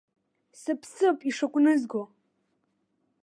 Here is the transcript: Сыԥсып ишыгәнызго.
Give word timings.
Сыԥсып 0.61 1.19
ишыгәнызго. 1.29 2.03